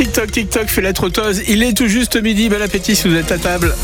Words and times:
TikTok, 0.00 0.32
TikTok 0.32 0.68
fait 0.68 0.80
la 0.80 0.94
trotteuse. 0.94 1.42
Il 1.46 1.62
est 1.62 1.76
tout 1.76 1.86
juste 1.86 2.16
midi. 2.22 2.48
Bon 2.48 2.62
appétit 2.62 2.96
si 2.96 3.06
vous 3.06 3.16
êtes 3.16 3.30
à 3.32 3.36
table. 3.36 3.74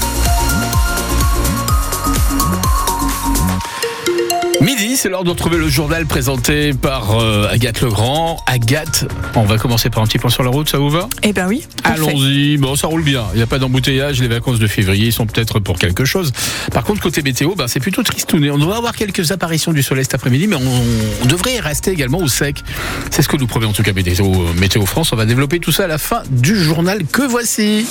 Midi, 4.78 4.96
c'est 4.96 5.08
l'heure 5.08 5.24
de 5.24 5.30
retrouver 5.30 5.56
le 5.56 5.70
journal 5.70 6.04
présenté 6.04 6.74
par 6.74 7.18
euh, 7.18 7.48
Agathe 7.50 7.80
Legrand. 7.80 8.42
Agathe, 8.46 9.06
on 9.34 9.44
va 9.44 9.56
commencer 9.56 9.88
par 9.88 10.02
un 10.02 10.06
petit 10.06 10.18
point 10.18 10.28
sur 10.28 10.42
la 10.42 10.50
route, 10.50 10.68
ça 10.68 10.76
vous 10.76 10.90
va? 10.90 11.08
Eh 11.22 11.32
ben 11.32 11.46
oui. 11.48 11.66
Allons-y. 11.82 12.58
Bon, 12.58 12.76
ça 12.76 12.86
roule 12.86 13.02
bien. 13.02 13.24
Il 13.32 13.38
n'y 13.38 13.42
a 13.42 13.46
pas 13.46 13.58
d'embouteillage. 13.58 14.20
Les 14.20 14.28
vacances 14.28 14.58
de 14.58 14.66
février 14.66 15.10
sont 15.12 15.24
peut-être 15.24 15.60
pour 15.60 15.78
quelque 15.78 16.04
chose. 16.04 16.30
Par 16.72 16.84
contre, 16.84 17.00
côté 17.00 17.22
météo, 17.22 17.54
ben, 17.54 17.68
c'est 17.68 17.80
plutôt 17.80 18.02
tristouné. 18.02 18.50
On 18.50 18.58
devrait 18.58 18.76
avoir 18.76 18.94
quelques 18.94 19.32
apparitions 19.32 19.72
du 19.72 19.82
soleil 19.82 20.04
cet 20.04 20.14
après-midi, 20.14 20.46
mais 20.46 20.56
on, 20.56 21.22
on 21.22 21.26
devrait 21.26 21.58
rester 21.58 21.92
également 21.92 22.18
au 22.18 22.28
sec. 22.28 22.62
C'est 23.10 23.22
ce 23.22 23.28
que 23.28 23.38
nous 23.38 23.46
promet 23.46 23.66
en 23.66 23.72
tout 23.72 23.82
cas 23.82 23.94
Météo, 23.94 24.26
Météo 24.58 24.84
France. 24.84 25.10
On 25.12 25.16
va 25.16 25.24
développer 25.24 25.58
tout 25.58 25.72
ça 25.72 25.84
à 25.84 25.88
la 25.88 25.98
fin 25.98 26.22
du 26.28 26.54
journal 26.54 27.06
que 27.10 27.22
voici? 27.22 27.86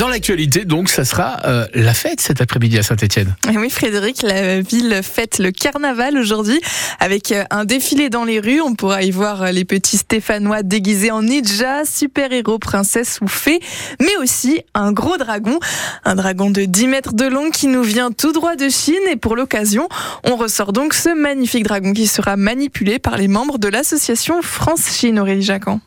Dans 0.00 0.08
l'actualité, 0.08 0.64
donc, 0.64 0.88
ça 0.88 1.04
sera 1.04 1.40
euh, 1.44 1.66
la 1.74 1.92
fête 1.92 2.22
cet 2.22 2.40
après-midi 2.40 2.78
à 2.78 2.82
Saint-Etienne. 2.82 3.36
Oui, 3.54 3.68
Frédéric, 3.68 4.22
la 4.22 4.62
ville 4.62 5.02
fête 5.02 5.38
le 5.38 5.50
carnaval 5.50 6.16
aujourd'hui 6.16 6.58
avec 7.00 7.32
euh, 7.32 7.44
un 7.50 7.66
défilé 7.66 8.08
dans 8.08 8.24
les 8.24 8.40
rues. 8.40 8.62
On 8.62 8.74
pourra 8.74 9.02
y 9.02 9.10
voir 9.10 9.42
euh, 9.42 9.50
les 9.50 9.66
petits 9.66 9.98
Stéphanois 9.98 10.62
déguisés 10.62 11.10
en 11.10 11.20
ninja, 11.20 11.84
super-héros, 11.84 12.58
princesse 12.58 13.18
ou 13.20 13.28
fée, 13.28 13.60
mais 14.00 14.16
aussi 14.16 14.62
un 14.72 14.92
gros 14.92 15.18
dragon, 15.18 15.58
un 16.06 16.14
dragon 16.14 16.48
de 16.48 16.62
10 16.64 16.86
mètres 16.86 17.12
de 17.12 17.26
long 17.26 17.50
qui 17.50 17.66
nous 17.66 17.82
vient 17.82 18.10
tout 18.10 18.32
droit 18.32 18.56
de 18.56 18.70
Chine. 18.70 18.94
Et 19.12 19.16
pour 19.16 19.36
l'occasion, 19.36 19.86
on 20.24 20.36
ressort 20.36 20.72
donc 20.72 20.94
ce 20.94 21.14
magnifique 21.14 21.64
dragon 21.64 21.92
qui 21.92 22.06
sera 22.06 22.38
manipulé 22.38 22.98
par 22.98 23.18
les 23.18 23.28
membres 23.28 23.58
de 23.58 23.68
l'association 23.68 24.40
France-Chine, 24.40 25.18
Aurélie 25.18 25.42
Jacquan. 25.42 25.78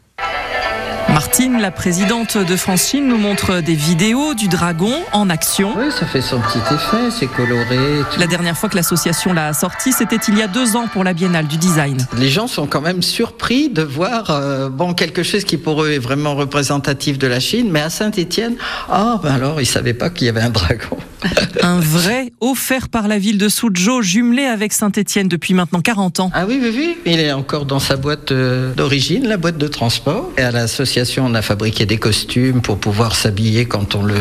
Martine, 1.13 1.61
la 1.61 1.69
présidente 1.69 2.39
de 2.39 2.55
France 2.55 2.87
Chine, 2.87 3.07
nous 3.07 3.19
montre 3.19 3.61
des 3.61 3.75
vidéos 3.75 4.33
du 4.33 4.47
dragon 4.47 4.91
en 5.11 5.29
action. 5.29 5.71
Oui, 5.77 5.91
ça 5.91 6.07
fait 6.07 6.21
son 6.21 6.39
petit 6.41 6.57
effet, 6.73 7.11
c'est 7.11 7.27
coloré. 7.27 8.01
La 8.17 8.25
dernière 8.25 8.57
fois 8.57 8.67
que 8.67 8.75
l'association 8.75 9.31
l'a 9.31 9.53
sorti, 9.53 9.93
c'était 9.93 10.15
il 10.27 10.39
y 10.39 10.41
a 10.41 10.47
deux 10.47 10.75
ans 10.75 10.87
pour 10.91 11.03
la 11.03 11.13
Biennale 11.13 11.45
du 11.45 11.57
Design. 11.57 12.07
Les 12.17 12.29
gens 12.29 12.47
sont 12.47 12.65
quand 12.65 12.81
même 12.81 13.03
surpris 13.03 13.69
de 13.69 13.83
voir 13.83 14.31
euh, 14.31 14.69
bon 14.69 14.95
quelque 14.95 15.21
chose 15.21 15.43
qui 15.43 15.57
pour 15.57 15.83
eux 15.83 15.91
est 15.91 15.99
vraiment 15.99 16.33
représentatif 16.33 17.19
de 17.19 17.27
la 17.27 17.39
Chine, 17.39 17.67
mais 17.69 17.81
à 17.81 17.91
Saint-Étienne, 17.91 18.55
ah 18.89 19.19
ben 19.21 19.33
alors 19.33 19.61
ils 19.61 19.67
savaient 19.67 19.93
pas 19.93 20.09
qu'il 20.09 20.25
y 20.25 20.29
avait 20.31 20.41
un 20.41 20.49
dragon. 20.49 20.97
un 21.61 21.79
vrai 21.79 22.31
offert 22.41 22.89
par 22.89 23.07
la 23.07 23.17
ville 23.17 23.37
de 23.37 23.49
Suzhou, 23.49 24.01
jumelé 24.01 24.43
avec 24.43 24.73
Saint-Étienne 24.73 25.27
depuis 25.27 25.53
maintenant 25.53 25.81
40 25.81 26.19
ans. 26.19 26.31
Ah 26.33 26.45
oui, 26.47 26.59
oui, 26.61 26.71
oui, 26.75 26.97
il 27.05 27.19
est 27.19 27.31
encore 27.31 27.65
dans 27.65 27.79
sa 27.79 27.95
boîte 27.95 28.31
euh, 28.31 28.73
d'origine, 28.73 29.27
la 29.27 29.37
boîte 29.37 29.57
de 29.57 29.67
transport. 29.67 30.31
Et 30.37 30.41
à 30.41 30.51
l'association 30.51 31.25
on 31.25 31.33
a 31.35 31.41
fabriqué 31.41 31.85
des 31.85 31.97
costumes 31.97 32.61
pour 32.61 32.77
pouvoir 32.77 33.15
s'habiller 33.15 33.65
quand 33.65 33.95
on 33.95 34.03
le, 34.03 34.15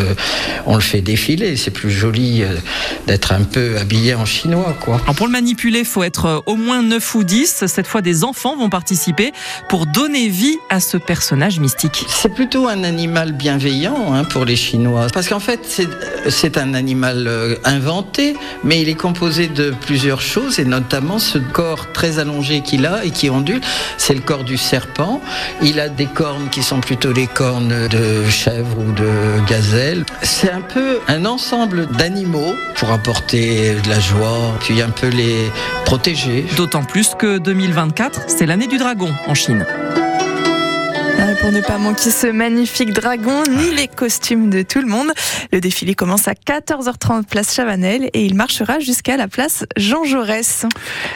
on 0.67 0.75
le 0.75 0.81
fait 0.81 1.01
défiler. 1.01 1.57
C'est 1.57 1.71
plus 1.71 1.91
joli 1.91 2.43
euh, 2.43 2.57
d'être 3.07 3.33
un 3.33 3.43
peu 3.43 3.77
habillé 3.79 4.15
en 4.15 4.25
chinois, 4.25 4.77
quoi. 4.81 4.99
pour 5.17 5.27
le 5.27 5.33
manipuler, 5.33 5.81
il 5.81 5.85
faut 5.85 6.03
être 6.03 6.27
euh, 6.27 6.39
au 6.47 6.57
moins 6.57 6.83
9 6.83 7.15
ou 7.15 7.25
10. 7.25 7.65
Cette 7.67 7.87
fois, 7.87 8.03
des 8.03 8.25
enfants 8.25 8.57
vont 8.57 8.71
participer 8.71 9.33
pour 9.69 9.87
donner 9.87 10.29
vie 10.29 10.57
à 10.71 10.81
ce 10.81 10.97
personnage 10.97 11.61
mystique. 11.61 12.05
C'est 12.09 12.33
plutôt 12.35 12.69
un 12.69 12.85
animal 12.85 13.33
bienveillant 13.33 14.15
hein, 14.15 14.25
pour 14.25 14.45
les 14.45 14.57
Chinois. 14.57 15.09
Parce 15.13 15.29
qu'en 15.29 15.41
fait, 15.41 15.61
c'est 16.29 16.59
un 16.59 16.75
animal 16.75 16.92
euh, 17.03 17.57
inventé, 17.65 18.37
mais 18.65 18.81
il 18.81 18.89
est 18.89 18.95
composé 18.95 19.49
de 19.49 19.71
plusieurs 19.71 20.21
choses, 20.21 20.59
et 20.59 20.65
notamment 20.65 21.19
ce 21.19 21.39
corps 21.39 21.93
très 21.93 22.19
allongé 22.19 22.61
qu'il 22.61 22.87
a 22.87 23.05
et 23.05 23.11
qui 23.11 23.31
ondule. 23.31 23.61
C'est 23.99 24.15
le 24.15 24.21
corps 24.21 24.45
du 24.45 24.57
serpent. 24.57 25.21
Il 25.63 25.81
a 25.81 25.89
des 25.89 26.07
cornes 26.07 26.49
qui 26.51 26.63
sont 26.63 26.81
plutôt 26.81 27.13
les 27.13 27.27
cornes 27.27 27.89
de 27.89 28.29
chèvre 28.29 28.79
ou 28.79 28.93
de 28.93 29.47
gazelle. 29.49 30.05
C'est 30.23 30.51
un 30.51 30.61
peu 30.61 31.01
un 31.09 31.25
ensemble 31.25 31.87
d'animaux 31.87 32.55
pour 32.77 32.91
apporter 32.91 33.75
de 33.75 33.89
la 33.89 34.01
joie, 34.01 34.55
puis 34.61 34.81
un 34.83 34.91
peu 34.91 35.09
les 35.09 35.51
protéger. 35.85 36.47
D'autant 36.57 36.85
plus 36.85 37.15
que 37.19 37.39
2024, 37.39 38.23
c'est 38.29 38.47
l'année 38.47 38.67
du 38.67 38.79
dragon 38.79 39.11
en 39.27 39.35
Chine 39.35 39.65
pour 41.43 41.51
ne 41.51 41.61
pas 41.61 41.77
manquer 41.77 42.11
ce 42.11 42.29
magnifique 42.29 42.93
dragon 42.93 43.43
ni 43.51 43.75
les 43.75 43.89
costumes 43.89 44.49
de 44.49 44.63
tout 44.63 44.81
le 44.81 44.87
monde. 44.87 45.11
Le 45.51 45.61
défilé 45.61 45.97
commence 45.97 46.29
à 46.29 46.35
14h30 46.35 47.25
place 47.25 47.53
Chavanel 47.53 48.11
et 48.13 48.25
il 48.25 48.37
marchera 48.37 48.79
jusqu'à 48.79 49.17
la 49.17 49.27
place 49.27 49.65
Jean 49.77 50.05
Jaurès. 50.05 50.67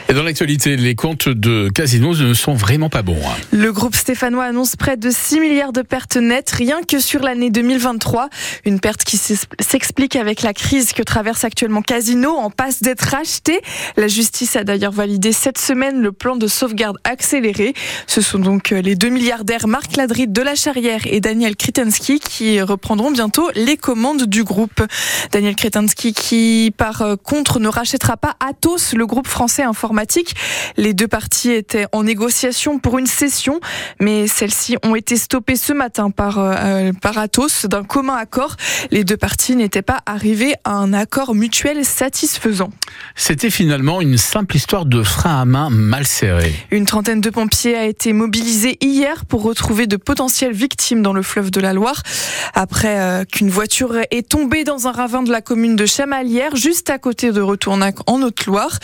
Et 0.08 0.14
dans 0.14 0.24
l'actualité, 0.24 0.76
les 0.76 0.96
comptes 0.96 1.28
de 1.28 1.68
Casino 1.72 2.12
ne 2.12 2.34
sont 2.34 2.54
vraiment 2.54 2.88
pas 2.88 3.02
bons. 3.02 3.20
Hein. 3.24 3.36
Le 3.52 3.72
groupe 3.72 3.94
stéphanois 3.94 4.46
annonce 4.46 4.74
près 4.74 4.96
de 4.96 5.10
6 5.10 5.38
milliards 5.38 5.72
de 5.72 5.82
pertes 5.82 6.16
nettes 6.16 6.50
rien 6.50 6.80
que 6.82 6.98
sur 6.98 7.22
l'année 7.22 7.50
2023. 7.50 8.28
Une 8.64 8.80
perte 8.80 9.04
qui 9.04 9.18
s'explique 9.18 10.16
avec 10.16 10.42
la 10.42 10.52
crise 10.52 10.92
que 10.92 11.04
traverse 11.04 11.44
actuellement 11.44 11.82
Casino 11.82 12.32
en 12.32 12.50
passe 12.50 12.82
d'être 12.82 13.02
racheté. 13.02 13.60
La 13.96 14.08
justice 14.08 14.56
a 14.56 14.64
d'ailleurs 14.64 14.92
validé 14.92 15.30
cette 15.30 15.58
semaine 15.58 16.00
le 16.00 16.10
plan 16.10 16.34
de 16.34 16.48
sauvegarde 16.48 16.96
accéléré. 17.04 17.74
Ce 18.08 18.20
sont 18.20 18.40
donc 18.40 18.70
les 18.70 18.96
deux 18.96 19.10
milliardaires 19.10 19.68
Marc 19.68 19.96
De 20.24 20.40
la 20.40 20.54
Charrière 20.54 21.02
et 21.04 21.20
Daniel 21.20 21.56
Kritensky 21.56 22.20
qui 22.20 22.62
reprendront 22.62 23.10
bientôt 23.10 23.50
les 23.54 23.76
commandes 23.76 24.24
du 24.24 24.44
groupe. 24.44 24.82
Daniel 25.30 25.54
Kritensky 25.54 26.14
qui 26.14 26.72
par 26.74 27.04
contre 27.22 27.60
ne 27.60 27.68
rachètera 27.68 28.16
pas 28.16 28.34
Atos, 28.40 28.94
le 28.94 29.06
groupe 29.06 29.26
français 29.28 29.62
informatique. 29.62 30.34
Les 30.78 30.94
deux 30.94 31.06
parties 31.06 31.50
étaient 31.50 31.84
en 31.92 32.04
négociation 32.04 32.78
pour 32.78 32.98
une 32.98 33.06
cession, 33.06 33.60
mais 34.00 34.26
celles-ci 34.26 34.78
ont 34.82 34.94
été 34.94 35.16
stoppées 35.16 35.54
ce 35.54 35.74
matin 35.74 36.10
par, 36.10 36.38
euh, 36.38 36.92
par 37.02 37.18
Atos 37.18 37.66
d'un 37.66 37.84
commun 37.84 38.16
accord. 38.16 38.56
Les 38.90 39.04
deux 39.04 39.18
parties 39.18 39.54
n'étaient 39.54 39.82
pas 39.82 40.00
arrivées 40.06 40.54
à 40.64 40.72
un 40.72 40.94
accord 40.94 41.34
mutuel 41.34 41.84
satisfaisant. 41.84 42.70
C'était 43.16 43.50
finalement 43.50 44.00
une 44.00 44.16
simple 44.16 44.56
histoire 44.56 44.86
de 44.86 45.02
frein 45.02 45.42
à 45.42 45.44
main 45.44 45.68
mal 45.68 46.06
serré. 46.06 46.54
Une 46.70 46.86
trentaine 46.86 47.20
de 47.20 47.28
pompiers 47.28 47.76
a 47.76 47.84
été 47.84 48.14
mobilisée 48.14 48.78
hier 48.80 49.26
pour 49.26 49.42
retrouver 49.42 49.86
de 49.86 49.98
potentielles 50.06 50.54
victimes 50.54 51.02
dans 51.02 51.12
le 51.12 51.22
fleuve 51.22 51.50
de 51.50 51.60
la 51.60 51.74
Loire 51.74 52.02
après 52.54 52.98
euh, 52.98 53.24
qu'une 53.24 53.50
voiture 53.50 53.98
est 54.10 54.28
tombée 54.28 54.64
dans 54.64 54.86
un 54.86 54.92
ravin 54.92 55.22
de 55.22 55.30
la 55.30 55.42
commune 55.42 55.76
de 55.76 55.84
Chamalières, 55.84 56.56
juste 56.56 56.88
à 56.88 56.98
côté 56.98 57.32
de 57.32 57.40
Retournac 57.40 57.96
en 58.06 58.22
Haute-Loire. 58.22 58.78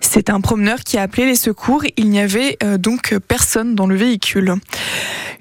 C'est 0.00 0.30
un 0.30 0.40
promeneur 0.40 0.80
qui 0.80 0.98
a 0.98 1.02
appelé 1.02 1.26
les 1.26 1.36
secours. 1.36 1.84
Il 1.96 2.08
n'y 2.10 2.20
avait 2.20 2.56
euh, 2.64 2.78
donc 2.78 3.14
personne 3.28 3.74
dans 3.74 3.86
le 3.86 3.94
véhicule. 3.94 4.54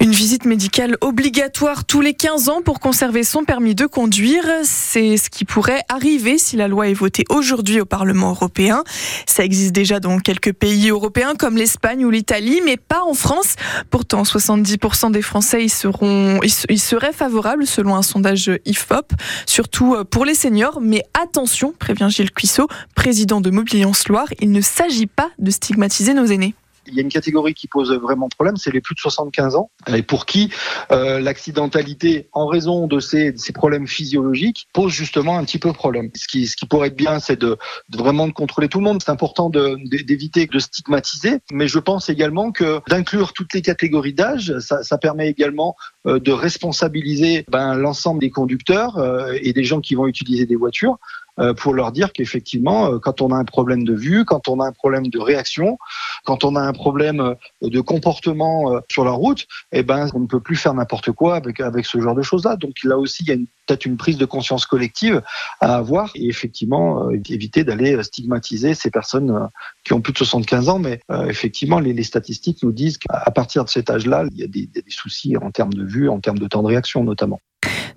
Une 0.02 0.12
visite 0.14 0.46
médicale 0.46 0.98
obligatoire 1.02 1.86
tous 1.86 2.02
les 2.02 2.16
15 2.16 2.50
ans 2.50 2.62
pour 2.64 2.80
conserver 2.80 3.24
son 3.24 3.44
permis 3.44 3.76
de 3.76 3.86
conduire, 3.86 4.44
c'est 4.64 5.16
ce 5.16 5.30
qui 5.30 5.46
pourrait 5.46 5.84
arriver 5.90 6.40
si 6.40 6.56
la 6.56 6.68
loi 6.68 6.88
est 6.88 6.96
votée 6.96 7.24
aujourd'hui 7.30 7.80
au 7.80 7.86
Parlement 7.86 8.30
européen. 8.30 8.84
Ça 9.28 9.44
existe 9.44 9.74
déjà 9.74 10.00
dans 10.00 10.18
quelques 10.18 10.54
pays 10.54 10.90
européens 10.90 11.36
comme 11.38 11.56
l'Espagne 11.56 12.04
ou 12.04 12.10
l'Italie, 12.10 12.62
mais 12.66 12.78
pas 12.78 13.04
en 13.04 13.14
France. 13.14 13.56
Pourtant, 13.92 14.24
70% 14.24 15.12
des 15.12 15.21
Français 15.22 15.64
y, 15.64 15.70
seront, 15.70 16.40
y 16.42 16.78
seraient 16.78 17.14
favorables 17.14 17.66
selon 17.66 17.96
un 17.96 18.02
sondage 18.02 18.52
IFOP, 18.66 19.14
surtout 19.46 19.96
euh, 19.96 20.04
pour 20.04 20.26
les 20.26 20.36
seniors. 20.36 20.80
Mais 20.82 21.04
attention, 21.22 21.74
prévient 21.78 22.08
Gilles 22.10 22.32
Cuissot, 22.32 22.68
président 22.96 23.42
de 23.42 23.50
Mobiliance 23.50 24.08
Loire, 24.08 24.28
il 24.40 24.52
ne 24.52 24.62
s'agit 24.62 25.08
pas 25.08 25.30
de 25.40 25.52
stigmatiser 25.52 26.14
nos 26.14 26.26
aînés 26.26 26.56
il 26.92 26.98
y 26.98 27.00
a 27.00 27.04
une 27.04 27.10
catégorie 27.10 27.54
qui 27.54 27.68
pose 27.68 27.92
vraiment 27.94 28.30
problème, 28.30 28.58
c'est 28.58 28.72
les 28.72 28.82
plus 28.82 28.96
de 28.96 29.00
75 29.00 29.56
ans, 29.56 29.72
et 29.88 30.04
pour 30.04 30.26
qui 30.26 30.52
euh, 30.92 31.20
l'accidentalité, 31.20 32.30
en 32.34 32.48
raison 32.48 32.88
de 32.88 33.00
ces, 33.00 33.34
problèmes 33.54 33.88
physiologiques, 33.88 34.68
pose 34.74 34.92
justement 34.92 35.38
un 35.38 35.44
petit 35.44 35.60
peu 35.60 35.74
problème. 35.74 36.10
Ce 36.16 36.28
qui, 36.28 36.48
pourrait 36.70 36.88
être 36.88 36.96
bien, 36.96 37.20
c'est 37.20 37.40
de, 37.40 37.58
vraiment 37.94 38.28
de 38.28 38.34
contrôler 38.34 38.70
tout 38.70 38.80
le 38.80 38.86
monde. 38.86 39.02
C'est 39.04 39.12
important 39.12 39.50
d'éviter 39.50 40.46
de, 40.46 40.60
stigmatiser, 40.60 41.40
mais 41.52 41.68
je 41.68 41.80
pense 41.80 42.10
également 42.10 42.52
que 42.52 42.80
d'inclure 42.88 43.34
toutes 43.34 43.54
les 43.54 43.62
catégories 43.62 44.14
d'âge, 44.14 44.58
ça, 44.60 44.98
permet 44.98 45.30
également 45.30 45.76
de 46.06 46.32
responsabiliser 46.32 47.46
ben, 47.50 47.76
l'ensemble 47.76 48.22
des 48.22 48.32
conducteurs 48.32 48.98
euh, 48.98 49.38
et 49.42 49.54
des 49.54 49.64
gens 49.64 49.82
qui 49.82 49.96
vont 49.96 50.08
utiliser 50.08 50.46
des 50.46 50.56
voitures 50.56 50.98
euh, 51.40 51.54
pour 51.54 51.74
leur 51.74 51.92
dire 51.92 52.12
qu'effectivement, 52.12 52.88
euh, 52.88 53.00
quand 53.00 53.22
on 53.22 53.32
a 53.32 53.36
un 53.36 53.46
problème 53.46 53.84
de 53.86 53.94
vue, 53.94 54.26
quand 54.26 54.50
on 54.50 54.60
a 54.60 54.68
un 54.68 54.72
problème 54.74 55.08
de 55.08 55.20
réaction, 55.20 55.78
quand 56.26 56.44
on 56.44 56.56
a 56.56 56.62
un 56.62 56.74
problème 56.74 57.22
euh, 57.22 57.36
de 57.62 57.80
comportement 57.80 58.82
sur 58.92 59.06
la 59.06 59.12
route, 59.12 59.48
eh 59.72 59.82
ben, 59.82 60.08
on 60.14 60.20
ne 60.20 60.28
peut 60.28 60.42
plus 60.42 60.58
faire 60.58 60.74
n'importe 60.74 61.12
quoi 61.12 61.36
avec, 61.36 61.60
avec 61.62 61.86
ce 61.86 62.00
genre 62.02 62.16
de 62.16 62.22
choses-là. 62.22 62.58
Donc 62.58 62.84
là 62.84 62.98
aussi, 62.98 63.24
il 63.24 63.30
y 63.30 63.32
a 63.32 63.36
peut-être 63.72 63.86
une 63.86 63.98
prise 63.98 64.18
de 64.18 64.26
conscience 64.26 64.66
collective 64.66 65.22
à 65.62 65.76
avoir 65.76 66.12
et 66.16 66.28
effectivement 66.28 67.10
éviter 67.30 67.64
d'aller 67.64 68.02
stigmatiser 68.04 68.74
ces 68.74 68.92
personnes 68.92 69.48
qui 69.86 69.94
ont 69.94 70.02
plus 70.02 70.14
de 70.14 70.18
75 70.18 70.70
ans. 70.70 70.80
Mais 70.80 71.00
effectivement, 71.30 71.80
les, 71.80 72.02
statistiques 72.04 72.64
nous 72.64 72.72
disent 72.72 72.98
qu'à 72.98 73.32
partir 73.32 73.64
de 73.64 73.70
cet 73.70 73.90
âge-là, 73.90 74.26
il 74.32 74.40
y 74.40 74.44
a 74.44 74.48
des 74.48 74.70
soucis 74.90 75.38
en 75.38 75.52
termes 75.52 75.74
de 75.74 75.86
vue, 75.86 76.10
en 76.10 76.20
termes 76.20 76.40
de 76.40 76.48
temps 76.48 76.64
de 76.64 76.68
réaction 76.68 77.04
notamment. 77.04 77.40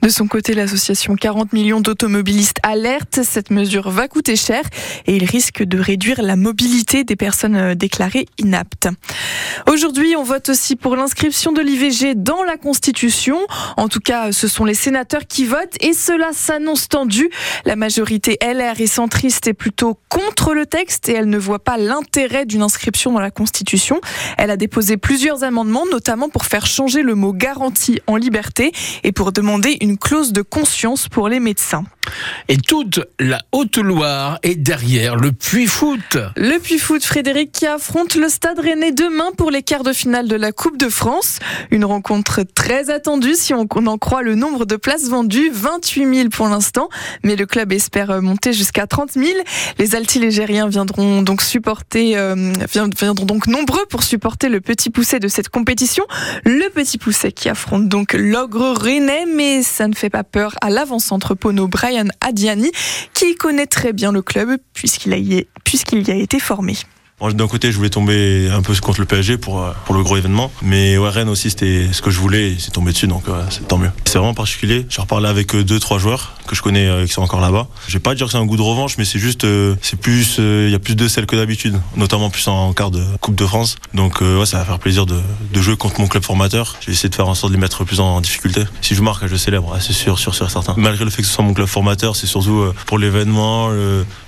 De 0.05 0.11
son 0.11 0.29
côté, 0.29 0.53
l'association 0.53 1.17
40 1.17 1.55
millions 1.55 1.81
d'automobilistes 1.81 2.59
alerte. 2.63 3.21
Cette 3.23 3.51
mesure 3.51 3.89
va 3.89 4.07
coûter 4.07 4.37
cher 4.37 4.63
et 5.07 5.17
il 5.17 5.25
risque 5.25 5.63
de 5.63 5.79
réduire 5.79 6.21
la 6.21 6.37
mobilité 6.37 7.05
des 7.05 7.17
personnes 7.17 7.57
euh, 7.57 7.75
déclarées 7.75 8.27
inaptes. 8.37 8.91
Aujourd'hui, 9.67 10.15
on 10.15 10.23
vote 10.23 10.51
aussi 10.51 10.77
pour 10.77 10.97
l'inscription 10.97 11.53
de 11.53 11.63
l'IVG 11.63 12.17
dans 12.17 12.43
la 12.43 12.59
Constitution. 12.59 13.39
En 13.79 13.89
tout 13.89 14.01
cas, 14.01 14.31
ce 14.31 14.47
sont 14.47 14.67
les 14.67 14.75
sénateurs 14.75 15.27
qui 15.27 15.47
votent 15.47 15.79
et 15.81 15.95
cela 15.95 16.33
s'annonce 16.35 16.89
tendu. 16.89 17.31
La 17.65 17.75
majorité 17.75 18.37
LR 18.43 18.83
et 18.83 18.87
centriste 18.87 19.47
est 19.47 19.55
plutôt 19.55 19.99
contre 20.11 20.53
le 20.53 20.67
texte 20.67 21.09
et 21.09 21.13
elle 21.13 21.31
ne 21.31 21.39
voit 21.39 21.65
pas 21.65 21.79
l'intérêt 21.79 22.45
d'une 22.45 22.61
inscription 22.61 23.11
dans 23.11 23.21
la 23.21 23.31
Constitution. 23.31 24.03
Elle 24.37 24.51
a 24.51 24.59
déposé 24.59 24.99
plusieurs 24.99 25.45
amendements, 25.45 25.87
notamment 25.91 26.29
pour 26.29 26.45
faire 26.45 26.67
changer 26.67 27.01
le 27.01 27.15
mot 27.15 27.33
garantie 27.33 28.03
en 28.07 28.17
liberté 28.17 28.71
et 29.03 29.13
pour 29.13 29.33
demander 29.33 29.79
une 29.81 29.94
clause 29.99 30.33
de 30.33 30.43
conscience 30.43 31.09
pour 31.09 31.29
les 31.29 31.41
médecins. 31.41 31.85
Et 32.49 32.57
toute 32.57 33.01
la 33.19 33.41
Haute-Loire 33.53 34.39
est 34.43 34.57
derrière 34.57 35.17
le 35.17 35.33
Puy 35.33 35.67
Foot. 35.67 36.19
Le 36.37 36.59
Puy 36.59 36.79
Foot, 36.79 37.05
Frédéric, 37.05 37.53
qui 37.53 37.67
affronte 37.67 38.15
le 38.15 38.29
Stade 38.29 38.59
Rennais 38.59 38.93
demain 38.93 39.31
pour 39.37 39.51
les 39.51 39.63
quarts 39.63 39.83
de 39.83 39.93
finale 39.93 40.29
de 40.29 40.37
la 40.37 40.53
Coupe 40.53 40.77
de 40.77 40.89
France. 40.89 41.39
Une 41.71 41.85
rencontre 41.85 42.43
très 42.43 42.91
attendue 42.91 43.35
si 43.35 43.55
on 43.55 43.67
en 43.87 43.99
croit 43.99 44.23
le 44.23 44.35
nombre 44.35 44.65
de 44.67 44.77
places 44.77 45.09
vendues, 45.09 45.51
28 45.53 46.15
000 46.15 46.29
pour 46.29 46.49
l'instant, 46.49 46.89
mais 47.23 47.37
le 47.37 47.47
club 47.47 47.73
espère 47.73 48.21
monter 48.23 48.53
jusqu'à 48.53 48.87
30 48.87 49.13
000. 49.13 49.27
Les 49.79 49.95
altilégériens 49.95 50.69
viendront 50.69 51.23
donc 51.23 51.43
supporter, 51.43 52.17
euh, 52.17 52.53
viendront 52.73 53.25
donc 53.25 53.47
nombreux 53.47 53.85
pour 53.87 54.03
supporter 54.03 54.49
le 54.49 54.61
Petit 54.61 54.91
Pousset 54.91 55.21
de 55.21 55.29
cette 55.29 55.49
compétition. 55.49 56.05
Le 56.45 56.69
Petit 56.71 56.99
Pousset 56.99 57.33
qui 57.33 57.49
affronte 57.49 57.89
donc 57.89 58.13
l'Ogre 58.13 58.75
Rennais, 58.77 59.27
mais 59.27 59.63
ça 59.63 59.89
ne 59.89 59.95
fait 59.95 60.11
pas 60.11 60.25
peur 60.25 60.55
à 60.61 60.71
l'avant-centre 60.71 61.35
Pono 61.35 61.69
Brian 61.95 62.09
Adiani, 62.21 62.73
qui 63.13 63.37
connaît 63.37 63.67
très 63.67 63.93
bien 63.93 64.11
le 64.11 64.23
club 64.23 64.59
puisqu'il 64.73 65.15
y, 65.15 65.37
y 65.37 66.11
a 66.11 66.15
été 66.17 66.41
formé 66.41 66.75
d'un 67.33 67.49
côté, 67.49 67.73
je 67.73 67.77
voulais 67.77 67.91
tomber 67.91 68.51
un 68.51 68.61
peu 68.61 68.75
contre 68.81 69.01
le 69.01 69.07
PSG 69.07 69.39
pour, 69.39 69.63
euh, 69.63 69.73
pour 69.87 69.95
le 69.95 70.03
gros 70.03 70.17
événement. 70.17 70.51
Mais 70.63 70.99
ouais, 70.99 71.09
Rennes 71.09 71.29
aussi, 71.29 71.51
c'était 71.51 71.89
ce 71.93 72.03
que 72.03 72.11
je 72.11 72.19
voulais 72.19 72.57
c'est 72.59 72.73
tombé 72.73 72.93
dessus, 72.93 73.07
donc 73.07 73.25
c'est 73.51 73.67
tant 73.67 73.79
mieux. 73.79 73.91
C'est 74.05 74.19
vraiment 74.19 74.35
particulier. 74.35 74.87
J'ai 74.89 75.01
reparlé 75.01 75.29
avec 75.29 75.55
euh, 75.55 75.65
deux, 75.65 75.79
trois 75.79 75.99
joueurs 75.99 76.35
que 76.47 76.55
je 76.55 76.63
connais 76.63 76.87
euh, 76.87 77.07
qui 77.07 77.13
sont 77.13 77.23
encore 77.23 77.41
là-bas. 77.41 77.69
Je 77.89 77.95
vais 77.95 78.01
pas 78.01 78.15
dire 78.15 78.27
que 78.27 78.33
c'est 78.33 78.39
un 78.39 78.45
goût 78.45 78.57
de 78.57 78.63
revanche, 78.63 78.99
mais 78.99 79.05
c'est 79.05 79.19
juste, 79.19 79.47
c'est 79.81 79.99
plus, 79.99 80.39
il 80.39 80.71
y 80.71 80.75
a 80.75 80.79
plus 80.79 80.97
de 80.97 81.09
sel 81.09 81.27
que 81.27 81.37
d'habitude, 81.37 81.81
notamment 81.97 82.31
plus 82.31 82.47
en 82.49 82.73
quart 82.73 82.91
de 82.91 83.03
Coupe 83.21 83.35
de 83.35 83.47
France. 83.47 83.77
Donc 83.95 84.21
ouais, 84.21 84.47
ça 84.47 84.59
va 84.59 84.65
faire 84.65 84.79
plaisir 84.79 85.07
de, 85.07 85.21
de 85.53 85.63
jouer 85.63 85.77
contre 85.77 86.01
mon 86.01 86.07
club 86.07 86.23
formateur. 86.23 86.77
J'ai 86.81 86.93
essayé 86.93 87.09
de 87.09 87.15
faire 87.15 87.29
en 87.29 87.35
sorte 87.35 87.53
de 87.53 87.57
les 87.57 87.61
mettre 87.61 87.85
plus 87.85 88.01
en 88.01 88.21
difficulté. 88.21 88.65
Si 88.81 88.95
je 88.95 89.03
marque, 89.03 89.27
je 89.27 89.37
célèbre, 89.37 89.77
c'est 89.81 89.93
sûr, 89.93 90.19
sûr, 90.19 90.35
sûr, 90.35 90.51
certain. 90.51 90.75
Malgré 90.77 91.05
le 91.05 91.11
fait 91.11 91.23
que 91.23 91.29
ce 91.29 91.35
soit 91.35 91.45
mon 91.45 91.55
club 91.55 91.69
formateur, 91.69 92.17
c'est 92.17 92.27
surtout 92.27 92.65
pour 92.87 92.99
l'événement, 92.99 93.71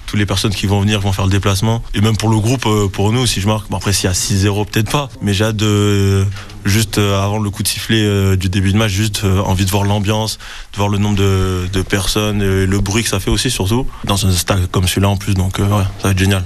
toutes 0.07 0.19
les 0.19 0.27
personnes 0.27 0.55
qui 0.55 0.67
vont 0.67 0.81
venir 0.81 1.01
vont 1.01 1.13
faire 1.13 1.27
le 1.27 1.31
déplacement. 1.31 1.83
Et 1.95 2.01
même 2.01 2.17
pour 2.17 2.29
le 2.29 2.39
groupe, 2.39 2.67
euh, 2.67 2.89
pour 2.89 3.13
nous, 3.13 3.27
si 3.27 3.41
je 3.41 3.47
marque, 3.47 3.69
bon 3.71 3.77
après 3.77 3.93
s'il 3.93 4.09
y 4.09 4.11
a 4.11 4.15
6-0, 4.15 4.67
peut-être 4.67 4.91
pas, 4.91 5.09
mais 5.21 5.35
j'ai 5.35 5.45
hâte 5.45 5.57
de, 5.57 6.25
juste 6.65 6.99
euh, 6.99 7.23
avant 7.23 7.39
le 7.39 7.51
coup 7.51 7.63
de 7.63 7.69
sifflet 7.69 8.03
euh, 8.03 8.37
du 8.37 8.49
début 8.49 8.73
de 8.73 8.79
match, 8.79 8.93
juste 8.93 9.25
envie 9.25 9.65
de 9.65 9.71
voir 9.71 9.85
l'ambiance, 9.85 10.39
de 10.73 10.77
voir 10.77 10.89
le 10.89 10.99
nombre 10.99 11.17
de, 11.17 11.83
personnes, 11.83 12.43
le 12.43 12.81
bruit 12.81 13.03
que 13.03 13.09
ça 13.09 13.21
fait 13.21 13.31
aussi 13.31 13.51
surtout, 13.51 13.87
dans 14.05 14.27
un 14.27 14.33
stade 14.33 14.69
comme 14.71 14.89
celui-là 14.89 15.09
en 15.09 15.17
plus, 15.17 15.35
donc 15.35 15.59
ouais, 15.59 15.67
ça 15.69 16.05
va 16.05 16.11
être 16.11 16.19
génial. 16.19 16.43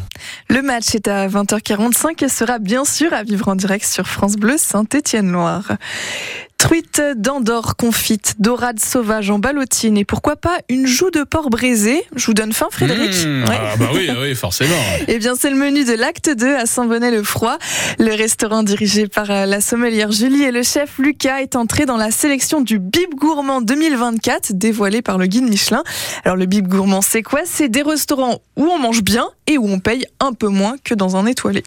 Le 0.48 0.60
match 0.62 0.94
est 0.94 1.08
à 1.08 1.28
20h45 1.28 2.24
et 2.24 2.28
sera 2.28 2.58
bien 2.58 2.84
sûr 2.84 3.12
à 3.12 3.22
vivre 3.22 3.48
en 3.48 3.56
direct 3.56 3.86
sur 3.86 4.06
France 4.06 4.36
Bleu 4.36 4.56
Saint-Étienne-Loire. 4.58 5.72
Truite 6.60 7.00
d'Andorre 7.16 7.74
confite, 7.74 8.34
dorade 8.38 8.80
sauvage 8.80 9.30
en 9.30 9.38
ballotine 9.38 9.96
et 9.96 10.04
pourquoi 10.04 10.36
pas 10.36 10.58
une 10.68 10.86
joue 10.86 11.10
de 11.10 11.24
porc 11.24 11.48
braisé? 11.48 12.04
Je 12.14 12.26
vous 12.26 12.34
donne 12.34 12.52
faim 12.52 12.68
Frédéric 12.70 13.12
mmh, 13.26 13.44
ah 13.48 13.76
bah 13.78 13.88
oui, 13.94 14.10
oui, 14.20 14.34
forcément. 14.34 14.76
eh 15.08 15.18
bien 15.18 15.36
c'est 15.36 15.48
le 15.48 15.56
menu 15.56 15.86
de 15.86 15.94
l'acte 15.94 16.28
2 16.28 16.54
à 16.54 16.66
Saint-Bonnet-le-Froid. 16.66 17.56
Le 17.98 18.14
restaurant 18.14 18.62
dirigé 18.62 19.08
par 19.08 19.30
euh, 19.30 19.46
la 19.46 19.62
sommelière 19.62 20.12
Julie 20.12 20.42
et 20.42 20.52
le 20.52 20.62
chef 20.62 20.98
Lucas 20.98 21.40
est 21.40 21.56
entré 21.56 21.86
dans 21.86 21.96
la 21.96 22.10
sélection 22.10 22.60
du 22.60 22.78
Bib 22.78 23.14
Gourmand 23.14 23.62
2024 23.62 24.52
dévoilé 24.52 25.00
par 25.00 25.16
le 25.16 25.24
guide 25.24 25.48
Michelin. 25.48 25.82
Alors 26.26 26.36
le 26.36 26.44
Bib 26.44 26.68
Gourmand 26.68 27.00
c'est 27.00 27.22
quoi? 27.22 27.40
C'est 27.46 27.70
des 27.70 27.82
restaurants 27.82 28.42
où 28.58 28.64
on 28.64 28.78
mange 28.78 29.02
bien 29.02 29.30
et 29.46 29.56
où 29.56 29.66
on 29.66 29.80
paye 29.80 30.04
un 30.20 30.34
peu 30.34 30.48
moins 30.48 30.76
que 30.84 30.92
dans 30.92 31.16
un 31.16 31.24
étoilé. 31.24 31.62